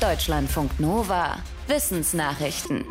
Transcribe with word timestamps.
Deutschlandfunk 0.00 0.80
Nova. 0.80 1.36
Wissensnachrichten. 1.66 2.86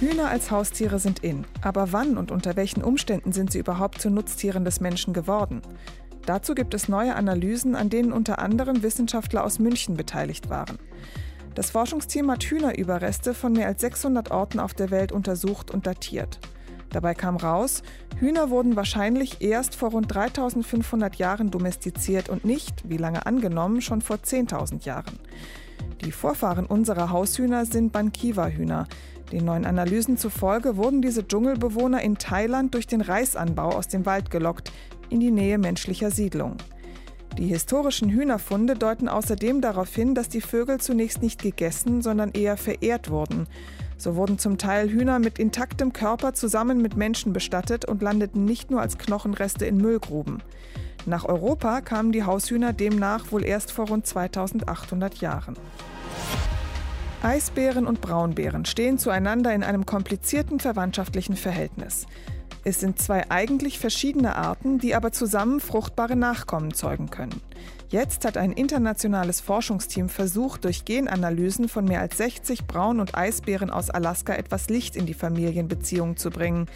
Hühner 0.00 0.30
als 0.30 0.50
Haustiere 0.50 0.98
sind 0.98 1.20
in. 1.20 1.44
Aber 1.62 1.92
wann 1.92 2.16
und 2.16 2.32
unter 2.32 2.56
welchen 2.56 2.82
Umständen 2.82 3.30
sind 3.30 3.52
sie 3.52 3.60
überhaupt 3.60 4.00
zu 4.00 4.10
Nutztieren 4.10 4.64
des 4.64 4.80
Menschen 4.80 5.14
geworden? 5.14 5.62
Dazu 6.26 6.56
gibt 6.56 6.74
es 6.74 6.88
neue 6.88 7.14
Analysen, 7.14 7.76
an 7.76 7.88
denen 7.88 8.12
unter 8.12 8.40
anderem 8.40 8.82
Wissenschaftler 8.82 9.44
aus 9.44 9.60
München 9.60 9.96
beteiligt 9.96 10.50
waren. 10.50 10.80
Das 11.54 11.70
Forschungsteam 11.70 12.28
hat 12.32 12.42
Hühnerüberreste 12.42 13.32
von 13.32 13.52
mehr 13.52 13.68
als 13.68 13.82
600 13.82 14.32
Orten 14.32 14.58
auf 14.58 14.74
der 14.74 14.90
Welt 14.90 15.12
untersucht 15.12 15.70
und 15.70 15.86
datiert. 15.86 16.40
Dabei 16.90 17.14
kam 17.14 17.36
raus, 17.36 17.84
Hühner 18.18 18.50
wurden 18.50 18.74
wahrscheinlich 18.74 19.40
erst 19.40 19.76
vor 19.76 19.92
rund 19.92 20.12
3500 20.12 21.14
Jahren 21.14 21.52
domestiziert 21.52 22.28
und 22.28 22.44
nicht, 22.44 22.88
wie 22.88 22.96
lange 22.96 23.24
angenommen, 23.24 23.80
schon 23.80 24.02
vor 24.02 24.16
10.000 24.16 24.84
Jahren. 24.84 25.20
Die 26.04 26.12
Vorfahren 26.12 26.66
unserer 26.66 27.10
Haushühner 27.10 27.64
sind 27.64 27.92
Bankiwa-Hühner. 27.92 28.88
Den 29.30 29.44
neuen 29.44 29.64
Analysen 29.64 30.16
zufolge 30.16 30.76
wurden 30.76 31.00
diese 31.00 31.26
Dschungelbewohner 31.26 32.02
in 32.02 32.18
Thailand 32.18 32.74
durch 32.74 32.88
den 32.88 33.00
Reisanbau 33.00 33.68
aus 33.70 33.86
dem 33.86 34.04
Wald 34.04 34.30
gelockt, 34.30 34.72
in 35.10 35.20
die 35.20 35.30
Nähe 35.30 35.58
menschlicher 35.58 36.10
Siedlungen. 36.10 36.56
Die 37.38 37.46
historischen 37.46 38.10
Hühnerfunde 38.10 38.74
deuten 38.74 39.08
außerdem 39.08 39.60
darauf 39.60 39.94
hin, 39.94 40.14
dass 40.14 40.28
die 40.28 40.40
Vögel 40.40 40.80
zunächst 40.80 41.22
nicht 41.22 41.40
gegessen, 41.40 42.02
sondern 42.02 42.32
eher 42.32 42.56
verehrt 42.56 43.08
wurden. 43.08 43.46
So 43.96 44.16
wurden 44.16 44.38
zum 44.38 44.58
Teil 44.58 44.90
Hühner 44.90 45.18
mit 45.18 45.38
intaktem 45.38 45.92
Körper 45.92 46.34
zusammen 46.34 46.82
mit 46.82 46.96
Menschen 46.96 47.32
bestattet 47.32 47.84
und 47.84 48.02
landeten 48.02 48.44
nicht 48.44 48.70
nur 48.70 48.80
als 48.80 48.98
Knochenreste 48.98 49.64
in 49.64 49.76
Müllgruben. 49.76 50.42
Nach 51.04 51.24
Europa 51.24 51.80
kamen 51.80 52.12
die 52.12 52.24
Haushühner 52.24 52.72
demnach 52.72 53.32
wohl 53.32 53.44
erst 53.44 53.72
vor 53.72 53.88
rund 53.88 54.06
2800 54.06 55.16
Jahren. 55.16 55.56
Eisbären 57.22 57.86
und 57.86 58.00
Braunbären 58.00 58.64
stehen 58.64 58.98
zueinander 58.98 59.54
in 59.54 59.62
einem 59.62 59.86
komplizierten 59.86 60.60
verwandtschaftlichen 60.60 61.36
Verhältnis. 61.36 62.06
Es 62.64 62.78
sind 62.78 63.00
zwei 63.00 63.28
eigentlich 63.30 63.80
verschiedene 63.80 64.36
Arten, 64.36 64.78
die 64.78 64.94
aber 64.94 65.10
zusammen 65.10 65.58
fruchtbare 65.58 66.14
Nachkommen 66.14 66.74
zeugen 66.74 67.10
können. 67.10 67.40
Jetzt 67.88 68.24
hat 68.24 68.36
ein 68.36 68.52
internationales 68.52 69.40
Forschungsteam 69.40 70.08
versucht, 70.08 70.64
durch 70.64 70.84
Genanalysen 70.84 71.68
von 71.68 71.84
mehr 71.84 72.00
als 72.00 72.16
60 72.18 72.66
Braun- 72.66 73.00
und 73.00 73.16
Eisbären 73.16 73.70
aus 73.70 73.90
Alaska 73.90 74.34
etwas 74.34 74.68
Licht 74.68 74.96
in 74.96 75.06
die 75.06 75.14
Familienbeziehungen 75.14 76.16
zu 76.16 76.30
bringen. 76.30 76.68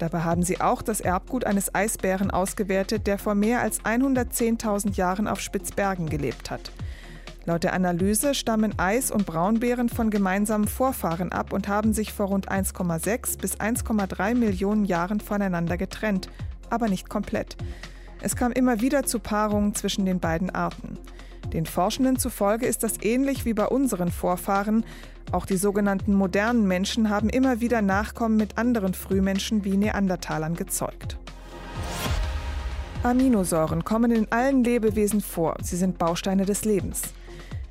Dabei 0.00 0.20
haben 0.20 0.42
sie 0.42 0.62
auch 0.62 0.80
das 0.80 1.02
Erbgut 1.02 1.44
eines 1.44 1.74
Eisbären 1.74 2.30
ausgewertet, 2.30 3.06
der 3.06 3.18
vor 3.18 3.34
mehr 3.34 3.60
als 3.60 3.82
110.000 3.82 4.96
Jahren 4.96 5.28
auf 5.28 5.40
Spitzbergen 5.40 6.08
gelebt 6.08 6.50
hat. 6.50 6.72
Laut 7.44 7.64
der 7.64 7.74
Analyse 7.74 8.32
stammen 8.32 8.78
Eis- 8.78 9.10
und 9.10 9.26
Braunbären 9.26 9.90
von 9.90 10.08
gemeinsamen 10.08 10.68
Vorfahren 10.68 11.32
ab 11.32 11.52
und 11.52 11.68
haben 11.68 11.92
sich 11.92 12.14
vor 12.14 12.28
rund 12.28 12.50
1,6 12.50 13.38
bis 13.38 13.60
1,3 13.60 14.34
Millionen 14.34 14.86
Jahren 14.86 15.20
voneinander 15.20 15.76
getrennt, 15.76 16.30
aber 16.70 16.88
nicht 16.88 17.10
komplett. 17.10 17.58
Es 18.22 18.36
kam 18.36 18.52
immer 18.52 18.80
wieder 18.80 19.04
zu 19.04 19.18
Paarungen 19.18 19.74
zwischen 19.74 20.06
den 20.06 20.18
beiden 20.18 20.48
Arten. 20.48 20.98
Den 21.52 21.66
Forschenden 21.66 22.16
zufolge 22.18 22.66
ist 22.66 22.82
das 22.82 23.02
ähnlich 23.02 23.44
wie 23.44 23.54
bei 23.54 23.66
unseren 23.66 24.10
Vorfahren. 24.10 24.84
Auch 25.32 25.46
die 25.46 25.56
sogenannten 25.56 26.14
modernen 26.14 26.66
Menschen 26.66 27.10
haben 27.10 27.28
immer 27.28 27.60
wieder 27.60 27.82
Nachkommen 27.82 28.36
mit 28.36 28.58
anderen 28.58 28.94
Frühmenschen 28.94 29.64
wie 29.64 29.76
Neandertalern 29.76 30.54
gezeugt. 30.54 31.18
Aminosäuren 33.02 33.84
kommen 33.84 34.10
in 34.10 34.30
allen 34.30 34.62
Lebewesen 34.62 35.20
vor. 35.20 35.56
Sie 35.62 35.76
sind 35.76 35.98
Bausteine 35.98 36.44
des 36.44 36.64
Lebens. 36.64 37.02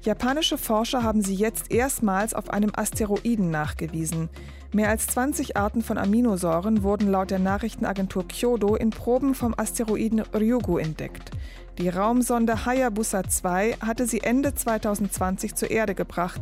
Japanische 0.01 0.57
Forscher 0.57 1.03
haben 1.03 1.21
sie 1.21 1.35
jetzt 1.35 1.71
erstmals 1.71 2.33
auf 2.33 2.49
einem 2.49 2.71
Asteroiden 2.73 3.51
nachgewiesen. 3.51 4.29
Mehr 4.71 4.89
als 4.89 5.07
20 5.07 5.57
Arten 5.57 5.81
von 5.81 5.97
Aminosäuren 5.97 6.83
wurden 6.83 7.11
laut 7.11 7.31
der 7.31 7.39
Nachrichtenagentur 7.39 8.25
Kyodo 8.27 8.75
in 8.75 8.91
Proben 8.91 9.35
vom 9.35 9.53
Asteroiden 9.57 10.21
Ryugu 10.21 10.77
entdeckt. 10.77 11.31
Die 11.79 11.89
Raumsonde 11.89 12.65
Hayabusa 12.65 13.23
2 13.27 13.77
hatte 13.81 14.05
sie 14.05 14.21
Ende 14.21 14.55
2020 14.55 15.55
zur 15.55 15.69
Erde 15.69 15.95
gebracht, 15.95 16.41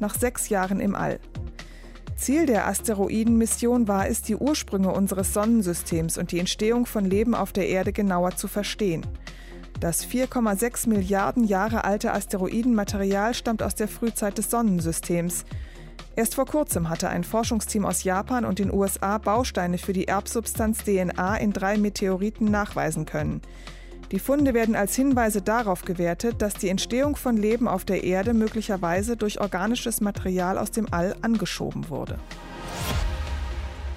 nach 0.00 0.14
sechs 0.14 0.48
Jahren 0.48 0.80
im 0.80 0.96
All. 0.96 1.20
Ziel 2.16 2.46
der 2.46 2.66
Asteroidenmission 2.66 3.86
war 3.86 4.08
es, 4.08 4.22
die 4.22 4.36
Ursprünge 4.36 4.90
unseres 4.90 5.32
Sonnensystems 5.32 6.18
und 6.18 6.32
die 6.32 6.40
Entstehung 6.40 6.86
von 6.86 7.04
Leben 7.04 7.34
auf 7.34 7.52
der 7.52 7.68
Erde 7.68 7.92
genauer 7.92 8.36
zu 8.36 8.48
verstehen. 8.48 9.06
Das 9.80 10.06
4,6 10.06 10.88
Milliarden 10.88 11.44
Jahre 11.44 11.84
alte 11.84 12.14
Asteroidenmaterial 12.14 13.34
stammt 13.34 13.62
aus 13.62 13.74
der 13.74 13.88
Frühzeit 13.88 14.38
des 14.38 14.50
Sonnensystems. 14.50 15.44
Erst 16.16 16.34
vor 16.34 16.46
kurzem 16.46 16.88
hatte 16.88 17.10
ein 17.10 17.24
Forschungsteam 17.24 17.84
aus 17.84 18.02
Japan 18.02 18.46
und 18.46 18.58
den 18.58 18.72
USA 18.72 19.18
Bausteine 19.18 19.76
für 19.76 19.92
die 19.92 20.08
Erbsubstanz 20.08 20.84
DNA 20.84 21.36
in 21.36 21.52
drei 21.52 21.76
Meteoriten 21.76 22.50
nachweisen 22.50 23.04
können. 23.04 23.42
Die 24.12 24.18
Funde 24.18 24.54
werden 24.54 24.76
als 24.76 24.94
Hinweise 24.94 25.42
darauf 25.42 25.82
gewertet, 25.82 26.40
dass 26.40 26.54
die 26.54 26.70
Entstehung 26.70 27.16
von 27.16 27.36
Leben 27.36 27.68
auf 27.68 27.84
der 27.84 28.02
Erde 28.02 28.32
möglicherweise 28.32 29.18
durch 29.18 29.42
organisches 29.42 30.00
Material 30.00 30.56
aus 30.56 30.70
dem 30.70 30.90
All 30.90 31.16
angeschoben 31.20 31.90
wurde. 31.90 32.18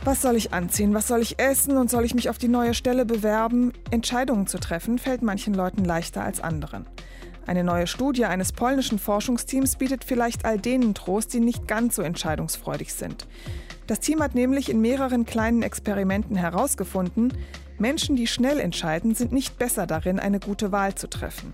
Was 0.09 0.23
soll 0.23 0.37
ich 0.37 0.53
anziehen? 0.53 0.95
Was 0.95 1.07
soll 1.07 1.21
ich 1.21 1.37
essen? 1.37 1.77
Und 1.77 1.91
soll 1.91 2.03
ich 2.03 2.15
mich 2.15 2.31
auf 2.31 2.39
die 2.39 2.47
neue 2.47 2.73
Stelle 2.73 3.05
bewerben? 3.05 3.73
Entscheidungen 3.91 4.47
zu 4.47 4.57
treffen 4.57 4.97
fällt 4.97 5.21
manchen 5.21 5.53
Leuten 5.53 5.85
leichter 5.85 6.23
als 6.23 6.39
anderen. 6.39 6.87
Eine 7.45 7.63
neue 7.63 7.85
Studie 7.85 8.25
eines 8.25 8.51
polnischen 8.51 8.97
Forschungsteams 8.97 9.75
bietet 9.75 10.03
vielleicht 10.03 10.45
all 10.45 10.57
denen 10.57 10.95
Trost, 10.95 11.31
die 11.31 11.39
nicht 11.39 11.67
ganz 11.67 11.95
so 11.95 12.01
entscheidungsfreudig 12.01 12.91
sind. 12.91 13.27
Das 13.85 13.99
Team 13.99 14.23
hat 14.23 14.33
nämlich 14.33 14.71
in 14.71 14.81
mehreren 14.81 15.27
kleinen 15.27 15.61
Experimenten 15.61 16.35
herausgefunden, 16.35 17.31
Menschen, 17.77 18.15
die 18.15 18.25
schnell 18.25 18.59
entscheiden, 18.59 19.13
sind 19.13 19.31
nicht 19.31 19.59
besser 19.59 19.85
darin, 19.85 20.19
eine 20.19 20.39
gute 20.39 20.71
Wahl 20.71 20.95
zu 20.95 21.07
treffen. 21.07 21.53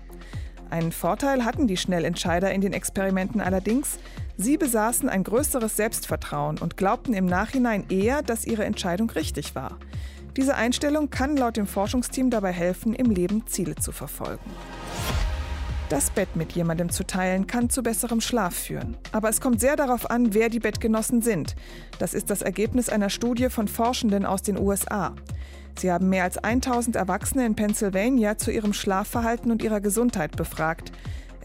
Einen 0.70 0.92
Vorteil 0.92 1.44
hatten 1.44 1.66
die 1.66 1.76
Schnellentscheider 1.76 2.50
in 2.52 2.62
den 2.62 2.72
Experimenten 2.72 3.42
allerdings. 3.42 3.98
Sie 4.38 4.58
besaßen 4.58 5.08
ein 5.08 5.24
größeres 5.24 5.76
Selbstvertrauen 5.76 6.58
und 6.58 6.76
glaubten 6.76 7.14
im 7.14 7.26
Nachhinein 7.26 7.86
eher, 7.88 8.22
dass 8.22 8.46
ihre 8.46 8.64
Entscheidung 8.64 9.10
richtig 9.10 9.54
war. 9.54 9.78
Diese 10.36 10.54
Einstellung 10.54 11.08
kann 11.08 11.36
laut 11.36 11.56
dem 11.56 11.66
Forschungsteam 11.66 12.28
dabei 12.28 12.52
helfen, 12.52 12.92
im 12.92 13.10
Leben 13.10 13.46
Ziele 13.46 13.76
zu 13.76 13.92
verfolgen. 13.92 14.50
Das 15.88 16.10
Bett 16.10 16.34
mit 16.34 16.52
jemandem 16.52 16.90
zu 16.90 17.06
teilen 17.06 17.46
kann 17.46 17.70
zu 17.70 17.82
besserem 17.82 18.20
Schlaf 18.20 18.54
führen. 18.54 18.96
Aber 19.12 19.28
es 19.28 19.40
kommt 19.40 19.60
sehr 19.60 19.76
darauf 19.76 20.10
an, 20.10 20.34
wer 20.34 20.48
die 20.48 20.58
Bettgenossen 20.58 21.22
sind. 21.22 21.54
Das 21.98 22.12
ist 22.12 22.28
das 22.28 22.42
Ergebnis 22.42 22.88
einer 22.88 23.08
Studie 23.08 23.48
von 23.48 23.68
Forschenden 23.68 24.26
aus 24.26 24.42
den 24.42 24.58
USA. 24.58 25.14
Sie 25.78 25.92
haben 25.92 26.08
mehr 26.08 26.24
als 26.24 26.38
1000 26.38 26.96
Erwachsene 26.96 27.46
in 27.46 27.54
Pennsylvania 27.54 28.36
zu 28.36 28.50
ihrem 28.50 28.72
Schlafverhalten 28.72 29.50
und 29.50 29.62
ihrer 29.62 29.80
Gesundheit 29.80 30.36
befragt. 30.36 30.90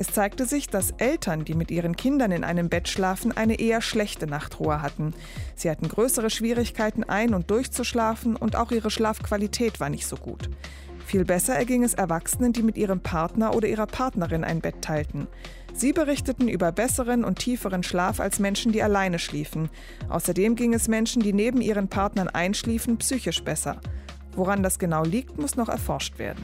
Es 0.01 0.07
zeigte 0.07 0.47
sich, 0.47 0.67
dass 0.67 0.95
Eltern, 0.97 1.45
die 1.45 1.53
mit 1.53 1.69
ihren 1.69 1.95
Kindern 1.95 2.31
in 2.31 2.44
einem 2.44 2.69
Bett 2.69 2.88
schlafen, 2.88 3.38
eine 3.38 3.59
eher 3.59 3.81
schlechte 3.81 4.25
Nachtruhe 4.25 4.81
hatten. 4.81 5.13
Sie 5.56 5.69
hatten 5.69 5.88
größere 5.88 6.31
Schwierigkeiten 6.31 7.03
ein- 7.03 7.35
und 7.35 7.51
durchzuschlafen 7.51 8.35
und 8.35 8.56
auch 8.56 8.72
ihre 8.72 8.90
Schlafqualität 8.90 9.79
war 9.79 9.90
nicht 9.90 10.07
so 10.07 10.16
gut. 10.16 10.50
Viel 11.06 11.23
besser 11.23 11.53
erging 11.53 11.84
es 11.84 11.94
Erwachsenen, 11.94 12.51
die 12.51 12.63
mit 12.63 12.78
ihrem 12.78 13.01
Partner 13.01 13.56
oder 13.56 13.67
ihrer 13.67 13.85
Partnerin 13.85 14.44
ein 14.44 14.59
Bett 14.59 14.81
teilten. 14.81 15.28
Sie 15.72 15.94
berichteten 15.94 16.47
über 16.47 16.72
besseren 16.72 17.23
und 17.23 17.38
tieferen 17.38 17.84
Schlaf 17.84 18.19
als 18.19 18.40
Menschen, 18.40 18.72
die 18.72 18.81
alleine 18.81 19.19
schliefen. 19.19 19.69
Außerdem 20.09 20.56
ging 20.56 20.73
es 20.73 20.88
Menschen, 20.88 21.22
die 21.22 21.31
neben 21.31 21.61
ihren 21.61 21.90
Partnern 21.90 22.28
einschliefen, 22.28 22.97
psychisch 22.97 23.44
besser. 23.44 23.79
Woran 24.35 24.63
das 24.63 24.79
genau 24.79 25.03
liegt, 25.03 25.38
muss 25.38 25.56
noch 25.56 25.69
erforscht 25.69 26.17
werden. 26.17 26.44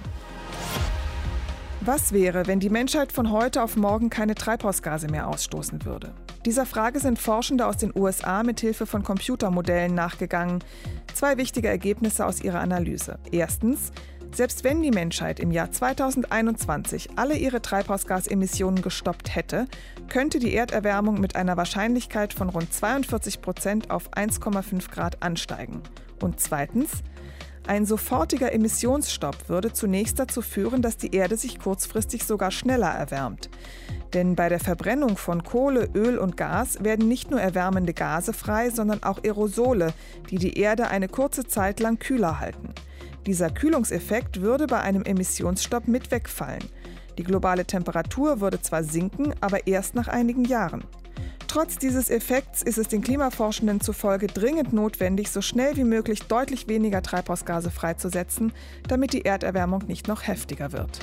Was 1.87 2.11
wäre, 2.11 2.47
wenn 2.47 2.59
die 2.59 2.69
Menschheit 2.69 3.13
von 3.13 3.31
heute 3.31 3.63
auf 3.63 3.77
morgen 3.77 4.09
keine 4.09 4.35
Treibhausgase 4.35 5.07
mehr 5.07 5.29
ausstoßen 5.29 5.85
würde? 5.85 6.13
Dieser 6.45 6.65
Frage 6.65 6.99
sind 6.99 7.17
Forschende 7.17 7.65
aus 7.65 7.77
den 7.77 7.93
USA 7.95 8.43
mit 8.43 8.59
Hilfe 8.59 8.85
von 8.85 9.03
Computermodellen 9.03 9.95
nachgegangen. 9.95 10.61
Zwei 11.13 11.37
wichtige 11.37 11.69
Ergebnisse 11.69 12.25
aus 12.25 12.41
ihrer 12.41 12.59
Analyse. 12.59 13.19
Erstens, 13.31 13.93
selbst 14.33 14.65
wenn 14.65 14.81
die 14.81 14.91
Menschheit 14.91 15.39
im 15.39 15.49
Jahr 15.49 15.71
2021 15.71 17.11
alle 17.15 17.37
ihre 17.37 17.61
Treibhausgasemissionen 17.61 18.81
gestoppt 18.81 19.33
hätte, 19.33 19.65
könnte 20.09 20.39
die 20.39 20.53
Erderwärmung 20.53 21.21
mit 21.21 21.37
einer 21.37 21.55
Wahrscheinlichkeit 21.55 22.33
von 22.33 22.49
rund 22.49 22.73
42 22.73 23.39
Prozent 23.39 23.91
auf 23.91 24.11
1,5 24.11 24.91
Grad 24.91 25.23
ansteigen. 25.23 25.81
Und 26.21 26.41
zweitens, 26.41 27.01
ein 27.67 27.85
sofortiger 27.85 28.53
Emissionsstopp 28.53 29.49
würde 29.49 29.73
zunächst 29.73 30.19
dazu 30.19 30.41
führen, 30.41 30.81
dass 30.81 30.97
die 30.97 31.13
Erde 31.13 31.37
sich 31.37 31.59
kurzfristig 31.59 32.23
sogar 32.23 32.51
schneller 32.51 32.89
erwärmt. 32.89 33.49
Denn 34.13 34.35
bei 34.35 34.49
der 34.49 34.59
Verbrennung 34.59 35.17
von 35.17 35.43
Kohle, 35.43 35.89
Öl 35.93 36.17
und 36.17 36.37
Gas 36.37 36.83
werden 36.83 37.07
nicht 37.07 37.29
nur 37.29 37.41
erwärmende 37.41 37.93
Gase 37.93 38.33
frei, 38.33 38.69
sondern 38.69 39.03
auch 39.03 39.23
Aerosole, 39.23 39.93
die 40.29 40.37
die 40.37 40.57
Erde 40.57 40.87
eine 40.87 41.09
kurze 41.09 41.45
Zeit 41.45 41.79
lang 41.79 41.99
kühler 41.99 42.39
halten. 42.39 42.73
Dieser 43.25 43.49
Kühlungseffekt 43.49 44.41
würde 44.41 44.67
bei 44.67 44.79
einem 44.79 45.03
Emissionsstopp 45.03 45.87
mit 45.87 46.11
wegfallen. 46.11 46.63
Die 47.17 47.23
globale 47.23 47.65
Temperatur 47.65 48.39
würde 48.39 48.61
zwar 48.61 48.83
sinken, 48.83 49.33
aber 49.41 49.67
erst 49.67 49.95
nach 49.95 50.07
einigen 50.07 50.45
Jahren. 50.45 50.83
Trotz 51.47 51.77
dieses 51.77 52.09
Effekts 52.09 52.61
ist 52.61 52.77
es 52.77 52.89
den 52.89 53.01
Klimaforschenden 53.01 53.81
zufolge 53.81 54.27
dringend 54.27 54.73
notwendig, 54.73 55.31
so 55.31 55.41
schnell 55.41 55.75
wie 55.77 55.85
möglich 55.85 56.23
deutlich 56.23 56.67
weniger 56.67 57.01
Treibhausgase 57.01 57.71
freizusetzen, 57.71 58.51
damit 58.87 59.13
die 59.13 59.23
Erderwärmung 59.23 59.83
nicht 59.87 60.07
noch 60.07 60.27
heftiger 60.27 60.73
wird. 60.73 60.99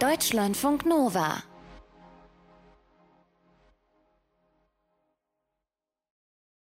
Deutschlandfunk 0.00 0.84
Nova 0.84 1.42